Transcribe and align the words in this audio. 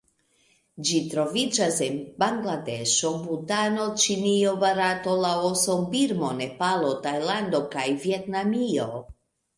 Ĝi 0.87 1.01
troviĝas 1.09 1.75
en 1.87 1.99
Bangladeŝo, 2.23 3.11
Butano, 3.27 3.85
Ĉinio, 4.05 4.55
Barato, 4.65 5.13
Laoso, 5.27 5.77
Birmo, 5.93 6.33
Nepalo, 6.43 6.91
Tajlando 7.07 7.61
kaj 7.77 7.89
Vjetnamio. 8.07 8.89